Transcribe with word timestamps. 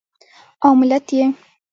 او 0.63 0.71
ملت 0.79 1.07
یې 1.15 1.23